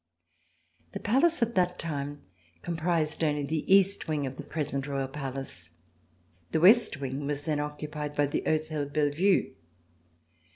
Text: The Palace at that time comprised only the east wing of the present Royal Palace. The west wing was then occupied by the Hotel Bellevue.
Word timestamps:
The 0.93 0.99
Palace 0.99 1.43
at 1.43 1.53
that 1.53 1.77
time 1.77 2.23
comprised 2.63 3.23
only 3.23 3.43
the 3.43 3.71
east 3.71 4.07
wing 4.07 4.25
of 4.25 4.35
the 4.35 4.43
present 4.43 4.87
Royal 4.87 5.07
Palace. 5.07 5.69
The 6.49 6.59
west 6.59 6.97
wing 6.99 7.27
was 7.27 7.43
then 7.43 7.59
occupied 7.59 8.15
by 8.15 8.25
the 8.25 8.41
Hotel 8.43 8.87
Bellevue. 8.89 9.53